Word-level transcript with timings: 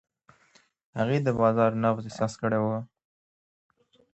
هغې 0.97 1.17
د 1.23 1.29
بازار 1.39 1.71
نبض 1.83 2.03
احساس 2.09 2.33
کړی 2.41 2.59
و. 2.61 2.65